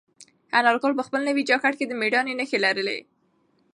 انارګل 0.59 0.93
په 0.95 1.03
خپل 1.07 1.21
نوي 1.29 1.43
جاکټ 1.49 1.73
کې 1.79 1.85
د 1.87 1.93
مېړانې 1.99 2.33
نښې 2.39 2.59
لرلې. 2.65 2.99